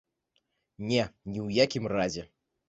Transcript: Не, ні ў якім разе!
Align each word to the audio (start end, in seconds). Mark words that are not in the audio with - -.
Не, 0.91 1.03
ні 1.35 1.39
ў 1.43 1.67
якім 1.67 1.85
разе! 1.95 2.27